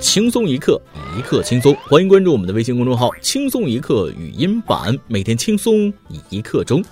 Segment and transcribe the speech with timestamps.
[0.00, 0.80] 轻松一刻，
[1.16, 1.76] 一刻轻松。
[1.82, 5.92] 欢迎关注我们的微信公众号“轻松一刻语音版”，每天轻松
[6.30, 6.82] 一刻钟。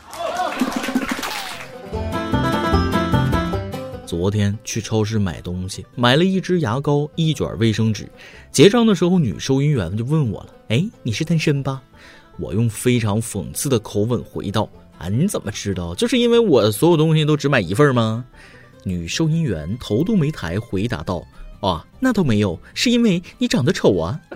[4.04, 8.06] 昨天去超市买东西，买了一支牙膏，一卷卫生纸。
[8.52, 11.82] 结账的时候，女收银员就问我了：“哎，你是单身吧？”
[12.38, 14.68] 我用非常讽刺的口吻回道
[14.98, 15.94] ：“啊，你怎么知道？
[15.94, 18.24] 就是因为我所有东西都只买一份吗？”
[18.84, 21.22] 女收银员头都没抬，回答道。
[21.60, 24.20] 哦，那倒没有，是因为你长得丑啊！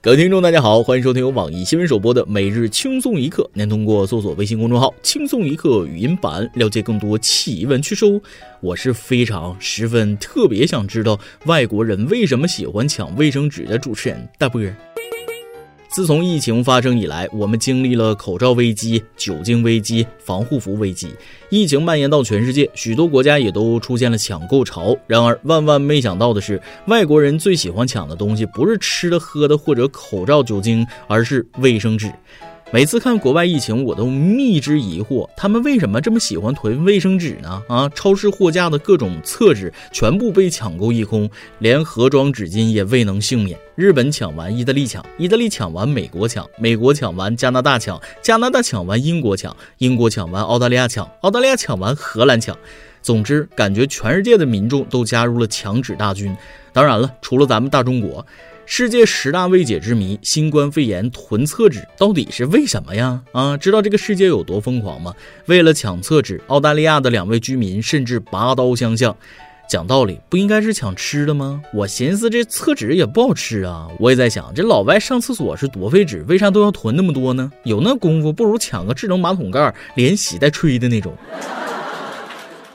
[0.00, 3.48] 各位听众，大家好，欢迎收听由网易新闻首播的每日轻松一刻。
[3.52, 8.20] 您通过搜索微信公众号“轻松一刻”语音版了解更多奇闻趣事哦。
[8.60, 14.62] 我是非常十分特别想知道外国人为什么喜欢抢卫生纸的主持人大波。
[15.98, 21.08] 自从疫情发生以来，我们经历了口罩危机、酒精危机、防护服危机。
[21.50, 24.96] 疫情蔓延到全世界，许多国家也都出现了抢购潮。
[25.08, 32.08] 然而，万万没想到的是，外国人最喜欢抢的东西不是吃的、喝的或者口罩、酒精，而是卫生纸。
[32.70, 37.62] 每次看国外疫情，我都密之疑惑，他们为什么这么喜欢囤卫生纸呢？
[37.66, 43.58] 啊，超市货架的各种厕纸全部被抢购一空，连盒装纸巾也未能幸免。
[43.74, 52.54] 日本抢完，意大利抢；意大利抢完，美国抢；美国抢完，加拿大抢；加拿大抢完，英国抢；英国抢完，澳大利亚抢；澳大利亚抢完，荷兰抢。
[53.00, 56.36] 总之，感觉全世界的民众都加入了抢纸大军。
[56.74, 58.26] 当然了，除了咱们大中国。
[58.70, 63.18] 世界十大未解之谜：新冠肺炎囤厕纸到底是为什么呀？
[63.32, 65.14] 啊，知道这个世界有多疯狂吗？
[65.46, 69.16] 为了抢厕纸，澳大利亚的两位居民甚至拔刀相向。
[69.70, 71.62] 讲道理，不应该是抢吃的吗？
[71.72, 73.88] 我寻思这厕纸也不好吃啊。
[73.98, 77.50] 我也在想，这老外上厕所是多费纸，为啥都要囤那么多呢？
[77.64, 81.16] 有那功夫，不如抢个智能马桶盖，连洗带吹的那种。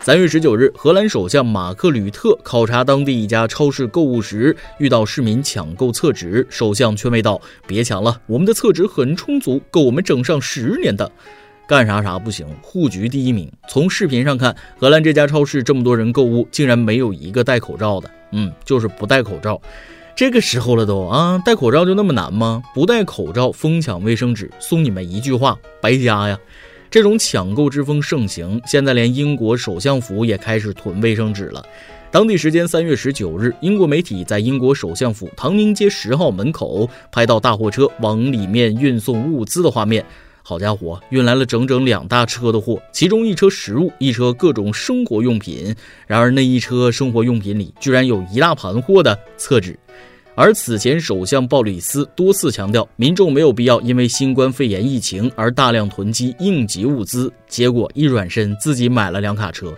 [0.04, 11.10] 三月十九日，荷兰首相马克吕特考察当地一家超市购物时，遇到市民抢购厕纸，首相劝慰道：“别抢了，我们的厕纸很充足，够我们整上十年的。”
[11.66, 13.50] 干啥啥不行，护局第一名。
[13.70, 18.12] 从视频上看，荷兰这家超市这么多人购物，竟然没有一个戴口罩的。
[18.34, 19.62] 嗯，就是不戴口罩。
[20.18, 22.62] 这个时候了都啊，戴口罩就那么难吗？
[22.74, 26.38] 不戴口罩疯抢卫生纸，送你们一句话：白瞎呀！
[26.94, 31.66] 这种抢购之风盛行，现在连英国首相府也开始囤卫生纸了。
[32.12, 40.06] 当地时间三月十九日，英国媒体在英国首相府唐宁街十号门口拍到大货车往里面运送物资的画面。
[40.44, 45.76] 好家伙，运来了整整两大车的货，其中一车食物，一车各种生活用品。
[46.06, 49.80] 然而那一车生活用品里，居然有一大盘货的厕纸。
[50.36, 57.32] 而此前，首相鲍里斯多次强调，民众没有必要因为新冠肺炎疫情而大量囤积应急物资。
[57.48, 59.72] 结果一转身，自己买了两卡车。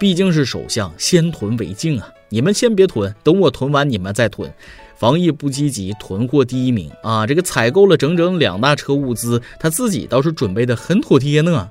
[0.00, 2.08] 毕竟是首相，先囤为敬啊！
[2.28, 4.52] 你们先别囤，等我囤完，你们再囤。
[4.96, 7.24] 防疫不积极，囤货第一名啊！
[7.24, 11.70] 这个采购了整整两大车物资，他自己倒是准备的很妥帖呢。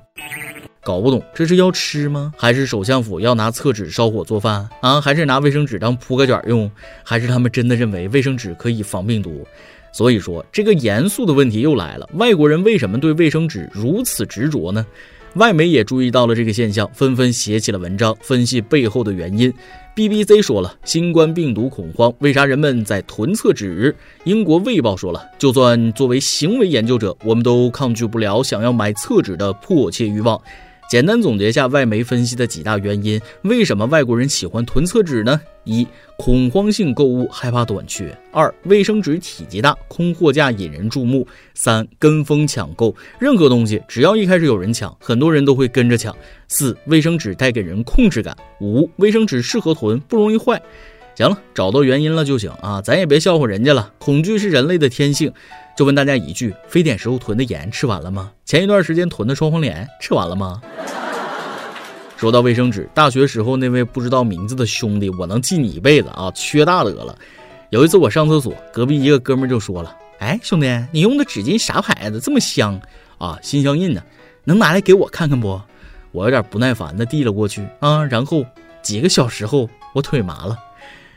[0.82, 2.32] 搞不懂这是要吃吗？
[2.36, 5.00] 还是首相府要拿厕纸烧火做饭啊？
[5.00, 6.70] 还是拿卫生纸当铺盖卷用？
[7.02, 9.46] 还是他们真的认为卫生纸可以防病毒？
[9.92, 14.86] 所以说，这个严肃的问题又来了：外国人为什么对卫生纸如此执着呢？
[15.34, 19.52] 外媒也注意到了这个现象，纷纷写起了文章，分析背后的原因。
[19.94, 23.94] BBC 说了，新冠病毒恐慌，为啥人们在囤厕纸？
[24.24, 30.40] 英国卫报说了，就算作为行为研究者，我们都抗拒不了想要买厕纸的迫切欲望。
[30.90, 35.40] 简单总结下外媒分析的几大原因：为什么外国人喜欢囤厕纸呢？
[35.62, 35.86] 一、
[36.16, 41.24] 恐慌性购物，害怕短缺；二、卫生纸体积大，空货架引人注目；
[41.54, 46.12] 三、跟风抢购，任何东西只要一开始有人抢，很多人都会跟着抢；
[46.48, 50.60] 四、卫生纸带给人控制感；五、卫生纸适合囤，不容易坏。
[51.20, 53.92] 行了，找到原因了就行啊，咱也别笑话人家了。
[53.98, 55.30] 恐惧是人类的天性。
[55.76, 58.32] 就问大家一句：非典时候囤的盐吃完了吗？
[58.46, 60.62] 前一段时间囤的双黄连吃完了吗？
[62.16, 67.14] 说到卫生纸，大学时候那位不知道名字的兄弟，我能记你一辈子啊，缺大德了。
[67.68, 72.18] 有一次我上厕所，隔壁一个哥们就说了：“哎，兄弟，你用的纸巾啥牌子？
[72.18, 72.80] 这么香
[73.18, 74.02] 啊，心相印呢？
[74.44, 75.60] 能拿来给我看看不？”
[76.12, 78.42] 我有点不耐烦的递了过去啊，然后
[78.80, 80.56] 几个小时后，我腿麻了。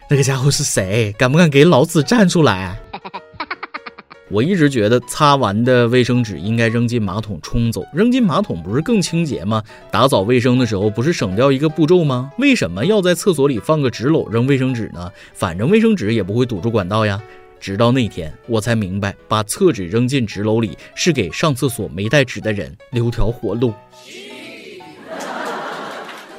[0.09, 1.13] 那个家伙是谁？
[1.17, 2.79] 敢不敢给老子站出来？
[4.29, 9.63] 我一直觉得擦完的卫生纸应该扔进马桶冲走，扔进马桶不是更清洁吗？
[9.91, 12.31] 打扫卫生的时候不是省掉一个步骤吗？
[12.37, 15.11] 为什么要在厕所里放个纸篓扔卫生纸呢？
[15.33, 17.21] 反正卫生纸也不会堵住管道呀。
[17.59, 23.73] 直到那天我才明白，把厕纸扔进纸篓里是给上厕所没带纸的人留条活路。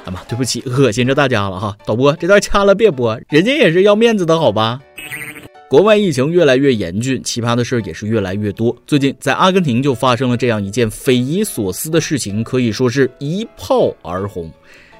[0.05, 1.75] 哎妈，对不起，恶心着大家了哈！
[1.83, 4.79] 导播，这段掐了别播，人家也是要面子的好吧？
[5.67, 8.75] 国外疫情越来越严峻，奇葩的事儿也是越来越多。
[8.85, 14.51] 最近在阿根廷就发生了这样一件匪夷所思的事情，可以说是一炮而红。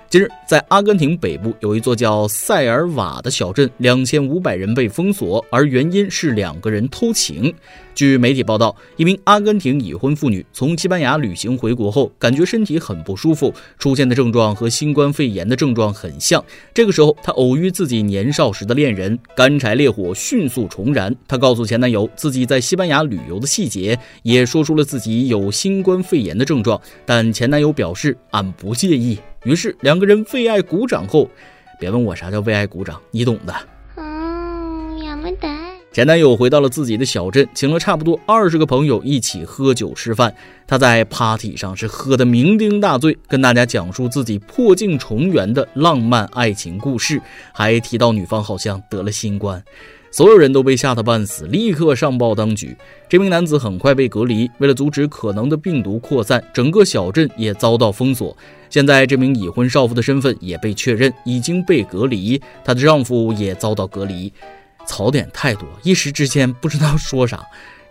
[0.10, 7.54] 近日，在阿根廷北部有一座叫塞尔瓦的小镇，两千五百人被封锁，而原因是两个人偷情。
[7.96, 16.44] 据媒体报道，一名阿根廷已婚妇女从西班牙旅行回国后，感觉身体很不舒服，出现的症状和新冠肺炎的症状很像。
[16.74, 21.16] 这个时候，她偶遇自己年少时的恋人，干柴烈火迅速重燃。
[21.26, 29.18] 她告诉前男友自己在西班牙旅游的细节，也说出了自己有新冠肺炎的症状，但前男友表示俺不介意。
[29.46, 31.30] 于是两个人为爱鼓掌后，
[31.80, 33.75] 别问我啥叫为爱鼓掌，你懂的。
[35.96, 40.36] 前男友回到了自己的小镇，请了差不多二十个朋友一起喝酒吃饭。
[40.68, 47.22] 他在 party 上是喝得酩酊大醉，跟大家讲述自己破镜重圆的浪漫爱情故事，
[47.54, 49.64] 还提到女方好像得了新冠。
[50.12, 52.76] 所有人都被吓得半死，立刻上报当局。
[53.08, 54.52] 这名男子很快被隔离。
[54.58, 58.36] 为了阻止可能的病毒扩散，整个小镇也遭到封锁。
[58.70, 62.42] 现在，这名已婚少妇的身份也被确认，已经被隔离。
[62.66, 64.34] 她的丈夫也遭到隔离。
[64.86, 67.44] 槽点太多，一时之间不知道说啥。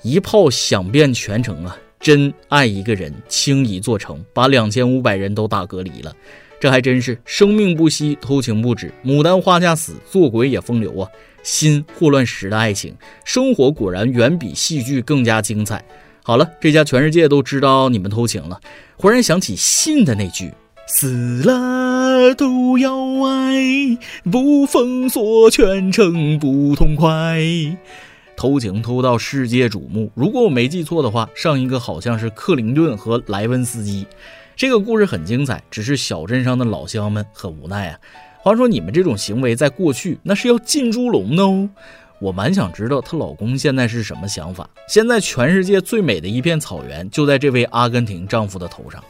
[0.02, 1.76] 一炮响遍全城啊！
[1.98, 6.14] 真爱一个人，轻易做成，把两千五百人都打隔离了。
[6.60, 11.08] 这还真是生命不息，偷情不止，牡丹花下死，做鬼也风流啊！
[11.42, 12.94] 心霍乱时的爱情
[13.24, 15.82] 生活果然远比戏剧更加精彩。
[16.22, 18.60] 好了，这下全世界都知道你们偷情了。
[18.96, 20.52] 忽然想起信的那句
[20.86, 21.93] ：“死了
[22.36, 23.98] 都要爱，
[24.30, 27.40] 不封锁全城不痛快。”
[28.36, 30.10] 偷情偷到世界瞩目。
[30.14, 34.04] 如果我没记错的话，上一个好像是克林顿和莱文斯基。
[34.56, 37.98] 这个故事很精彩，只是小镇上的老乡们很无奈啊。
[38.42, 41.68] 话说你们这种行为在过去那是要进猪笼的哦。
[42.20, 44.68] 我蛮想知道她老公现在是什么想法。
[44.88, 49.02] 现在全世界最美的一片草原就在这位阿根廷丈夫的头上。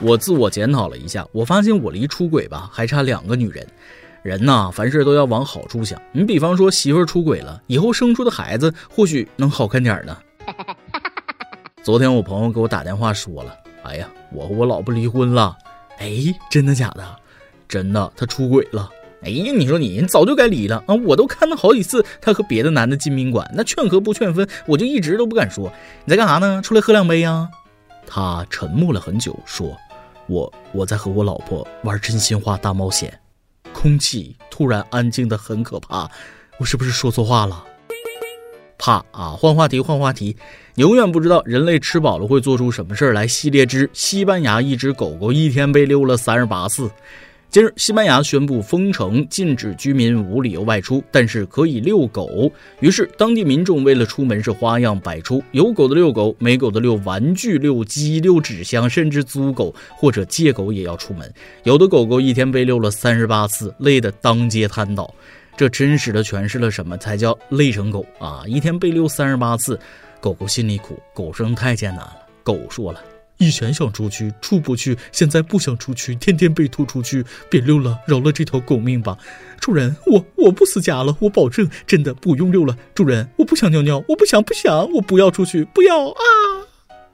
[0.00, 3.66] 我自我检讨了一下，我发现我离出轨吧还差两个女人。
[4.22, 6.00] 人呐，凡事都要往好处想。
[6.12, 10.16] 你比方说媳妇儿出轨了，以后生出的孩子或许能好看点呢。
[11.82, 15.56] 昨天我朋友给我打电话说了：“哎呀，我和我老婆离婚了。”
[15.98, 17.16] 哎，真的假的？
[17.68, 18.90] 真的，他出轨了。
[19.22, 20.94] 哎呀，你说你早就该离了啊！
[20.94, 25.70] 我都看到好几次他和别的男的进宾馆，那劝和不劝分，我就一直都不敢说。
[26.04, 26.60] 你在干啥呢？
[26.62, 27.48] 出来喝两杯呀？
[28.06, 29.76] 他沉默了很久，说
[30.30, 33.12] ：“我我在和我老婆玩真心话大冒险。”
[33.74, 36.08] 空气突然安静的很可怕，
[36.58, 37.64] 我是不是说错话了？
[38.78, 39.36] 怕啊！
[39.38, 40.36] 换话题，换话题。
[40.76, 43.26] 永远不知道人类吃饱了会做出什么事儿来。
[43.26, 46.90] 系列之西班牙一只狗狗一天被溜了三十八次。
[47.50, 52.48] 近日，西班牙宣布封城，禁止居民无理由外出，但是可以遛狗。
[52.78, 61.28] 于是，当地民众为了出门是花样百出，有狗的遛狗，没狗的遛玩具、遛鸡、遛纸箱，甚至租狗或者借狗也要出门。
[61.64, 65.12] 有的狗狗一天被遛了三十八次，累得当街瘫倒。
[65.56, 68.44] 这真实的诠释了什么才叫累成狗啊！
[68.46, 69.76] 一天被遛三十八次，
[70.20, 72.16] 狗狗心里苦，狗生太艰难了。
[72.44, 73.02] 狗说了
[73.40, 79.16] ：“以前想出去出不去，现在不想出去，天天被拖出去，别溜了，饶了这条狗命吧。”
[79.58, 82.76] 主人，我我不死家了，我保证真的不用溜了。
[82.94, 86.22] 主人，我不想尿尿，我不想不想，我不要出去，不要啊！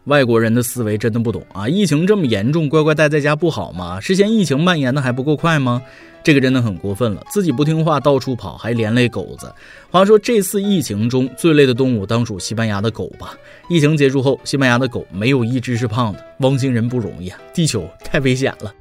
[0.05, 1.69] 外国人的思维真的不懂啊！
[1.69, 4.01] 疫情这么严重，乖乖待在家不好吗？
[4.01, 5.83] 之前疫情蔓延的还不够快吗？
[6.27, 9.49] 这个真的很过分了，自己不听话到处跑，还连累狗子。
[9.93, 13.39] 话说这次疫情中最累的动物当属西班牙的狗吧？
[13.69, 16.27] 疫情结束后，西班牙的狗没有一只是胖的。
[16.41, 18.75] 汪星人不容易啊，地球太危险了。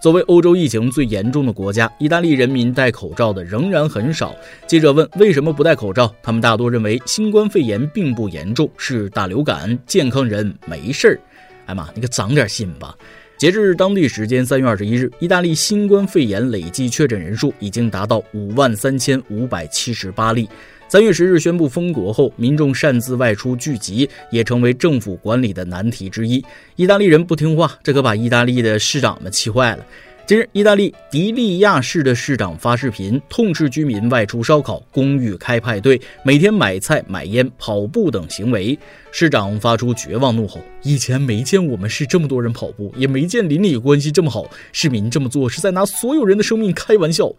[0.00, 4.34] 作为欧洲疫情最严重的国家，意大利人民戴口罩的仍然很少。
[4.66, 11.20] 记者问为什么不戴口罩，他们大多认为新冠肺炎并不严重，是大流感，健康人没事儿。
[11.66, 12.92] 哎妈，你可长点心吧。
[13.40, 20.46] 截至当地时间三月二十一日，意大利新冠肺炎累计确诊人数已经达到五万三千五百七十八例。
[20.88, 26.44] 三月十日宣布封国后，民众擅自外出聚集也成为政府管理的难题之一。
[26.76, 29.86] 意大利人不听话，这可把意大利的市长们气坏了。
[30.26, 38.78] 近日，意大利迪利亚市的市长发视频，痛斥居民外出烧烤、公寓开派对、每天买菜买烟、跑步等行为。
[39.10, 44.48] 市长发出绝望怒吼：“以前没见我们市这么多人跑步，也没见邻里关系这么好。
[44.72, 47.32] 市民这么做是在拿所有人的生命开玩笑。”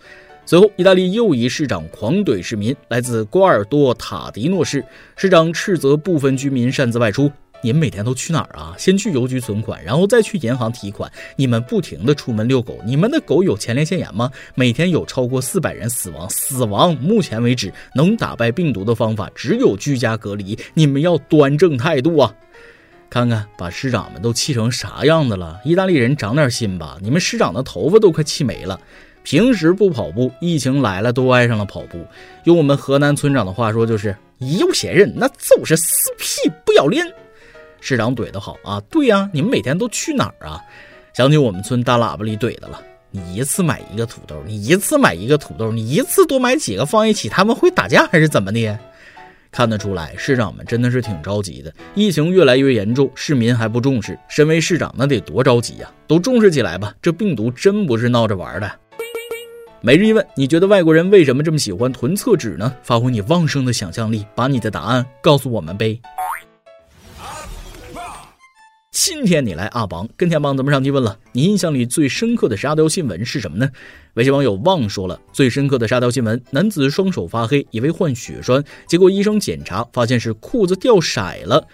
[0.44, 4.84] 随后，意大利又一市长狂怼市民，来自瓜尔多塔迪诺市，
[5.16, 7.32] 市长斥责部分居民擅自外出。
[7.62, 8.76] 你们每天都去哪儿啊？
[8.78, 11.12] 先去邮局存款，然后再去银行提款。
[11.36, 14.32] 你们不停的出门遛狗，你们的狗有前列腺炎吗？
[14.56, 16.96] 每天有超过四百人死亡，死亡。
[16.98, 20.58] 目前为止，能打败病毒的方法只有居家隔离。
[20.74, 22.34] 你们要端正态度啊！
[23.10, 25.60] 看看把市长们都气成啥样子了？
[25.66, 26.98] 意大利人长点心吧！
[27.02, 28.80] 你们市长的头发都快气没了。
[29.24, 32.04] 平时不跑步，疫情来了都爱上了跑步。
[32.46, 37.06] 用我们河南村长的话说，就是有些人那就是死皮不要脸。
[37.82, 38.82] 市长怼得好啊！
[38.90, 40.62] 对呀，你们每天都去哪儿啊？
[41.14, 42.82] 想起我们村大喇叭里怼的了。
[43.10, 48.80] 你一次买一个土豆，你一次买一个土豆，你一次多买几个放一起，他们会打架还是怎么的？
[49.52, 51.74] 看得出来，市长们真的是挺着急的。
[51.94, 55.92] 疫情越来越严重，市民还不重视，身为市长那得多着急呀！
[56.08, 58.72] 都重视起来吧，这病毒真不是闹着玩的。
[59.82, 62.74] 每日一问：你觉得外国人为什么这么喜欢囤厕纸呢？
[62.82, 66.00] 发挥你旺盛的想象力，把你的答案告诉我们呗。
[68.92, 71.18] 今天你来阿榜跟天榜咱们上期问了？
[71.32, 73.70] 你印象里最深刻的沙雕新闻是什么呢？
[74.16, 81.66] 微信网友忘说了，最深刻的沙雕新闻：男子双手发黑，以为患血栓，结果医生检查发现是裤子掉色了。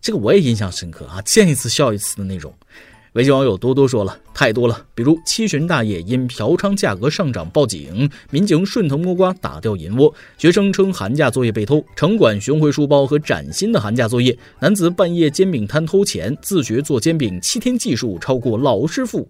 [0.00, 2.54] 这个我也印象深刻啊，见一次笑一次的那种。
[3.14, 19.28] 微信网友多多说了太多了，比如七旬大爷因嫖娼价格上涨报警，民警顺藤摸瓜打掉银窝，学生称寒假作业被偷，城管寻回书包和崭新的寒假作业，男子半夜煎饼摊偷钱，自学做煎饼七天技术超过老师傅，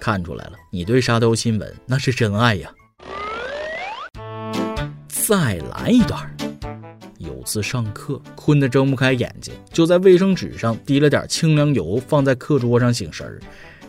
[0.00, 2.70] 看出来了，你对沙雕新闻那是真爱呀！
[5.08, 6.37] 再来一段。
[7.18, 13.40] 有次上课困得睁不开眼睛，就在卫生纸上滴了点清凉油，放在课桌上醒神儿。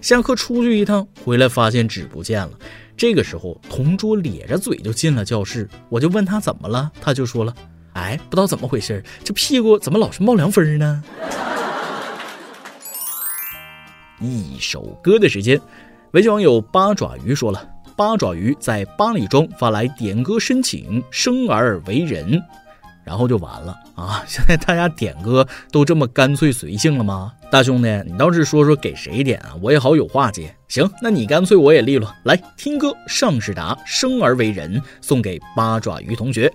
[0.01, 2.51] 下课出去一趟，回来发现纸不见了。
[2.97, 7.53] 这个时候，同桌咧着嘴就进了教室，我就问他怎么了，他就说了
[7.93, 11.03] ：“哎，不知道怎么回事，这屁股怎么老是冒凉风呢？”
[14.19, 15.61] 一首歌的时间，
[16.11, 22.41] 微信网友八爪鱼说了：“八爪鱼在八里庄发来点歌申请，生而为人。”
[23.09, 24.23] 然后就完了啊！
[24.29, 27.33] 现在大家点歌都这么干脆随性了吗？
[27.49, 29.55] 大兄弟，你倒是说说给谁点啊？
[29.63, 30.55] 我也好有话接。
[30.67, 32.95] 行，那你干脆我也利落，来听歌。
[33.07, 36.53] 尚士达《生而为人》送给八爪鱼同学。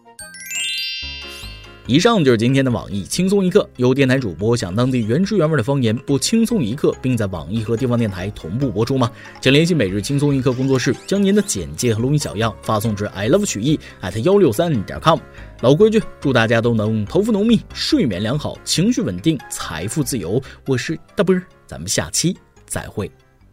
[1.87, 3.69] 以上就是今天的网易轻松一刻。
[3.77, 9.11] 有电台主播想当地原汁原味的方言不轻松一刻，并在网易和地方电台同步播出吗？
[9.41, 15.19] 请联系每日轻松一刻工作室，将您的简介和录音小样发送至 i love 曲艺 at 幺六三点 com。
[15.61, 20.41] 老规矩，祝大家都能头发浓密、睡眠良好、情绪稳定、财富自由。
[20.67, 23.11] 我是大波儿，咱们下期再会，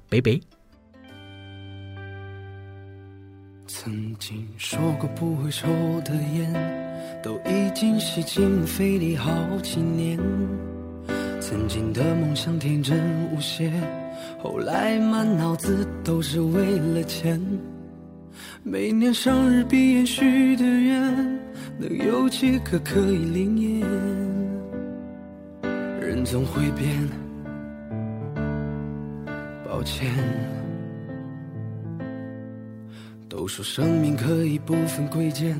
[0.07, 0.39] 拜拜。
[3.67, 5.67] 曾经说过不会抽
[6.05, 6.80] 的烟。
[7.21, 9.31] 都已经吸进肺里好
[9.61, 10.17] 几年，
[11.39, 12.97] 曾经的梦想天真
[13.31, 13.71] 无邪，
[14.41, 17.41] 后来满脑子都是为了钱。
[18.63, 21.39] 每年生日闭眼许的愿，
[21.77, 23.87] 能有几个可以灵验？
[25.99, 27.07] 人总会变，
[29.65, 30.11] 抱歉。
[33.27, 35.59] 都说生命可以不分贵贱。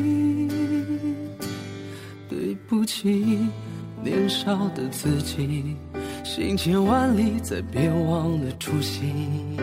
[2.81, 3.37] 不起，
[4.03, 5.75] 年少的自己，
[6.23, 9.55] 行千万里，再别忘了初心。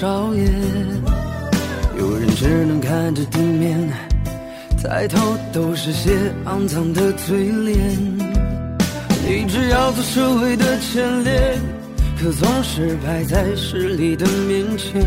[0.00, 0.44] 少爷，
[1.98, 3.76] 有人只能看着地面，
[4.80, 6.12] 抬头都是些
[6.44, 7.76] 肮脏的嘴脸。
[9.26, 11.58] 你只要做社会的前列，
[12.16, 15.02] 可总是摆在势力的面前，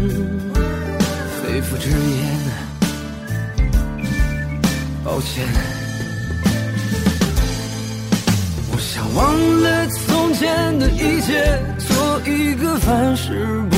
[1.41, 2.37] 肺腑之言，
[5.05, 5.47] 抱歉。
[8.73, 13.77] 我想忘了从前的一切，做一个凡事不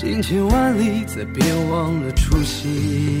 [0.00, 3.20] 行千万里，再别忘了初心。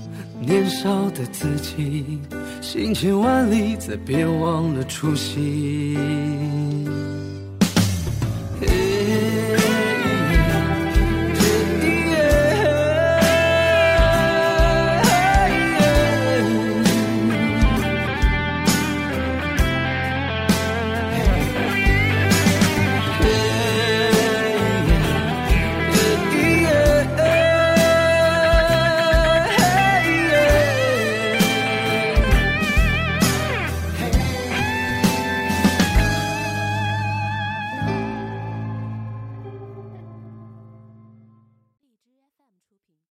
[0.41, 2.19] 年少的自己，
[2.61, 5.95] 行千万里，再别忘了初心。